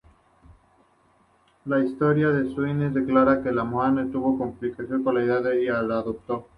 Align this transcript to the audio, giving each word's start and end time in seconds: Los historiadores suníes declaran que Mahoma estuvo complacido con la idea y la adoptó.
Los 1.65 1.85
historiadores 1.85 2.55
suníes 2.55 2.91
declaran 2.91 3.43
que 3.43 3.51
Mahoma 3.51 4.01
estuvo 4.01 4.35
complacido 4.35 5.03
con 5.03 5.13
la 5.13 5.23
idea 5.23 5.53
y 5.53 5.65
la 5.67 5.99
adoptó. 5.99 6.49